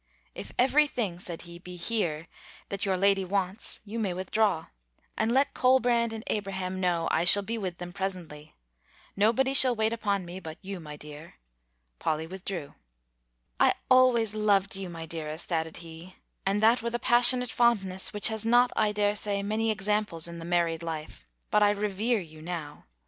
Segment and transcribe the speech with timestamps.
[0.33, 2.27] "If every thing," said he, "be here,
[2.69, 4.65] that your lady wants, you may withdraw;
[5.15, 8.55] and let Colbrand and Abraham know I shall be with them presently.
[9.15, 11.35] Nobody shall wait upon me but you, my dear."
[11.99, 12.73] Polly withdrew.
[13.59, 16.15] "I always loved you, my dearest," added he,
[16.47, 20.39] "and that with a passionate fondness, which has not, I dare say, many examples in
[20.39, 22.85] the married life: but I revere you now.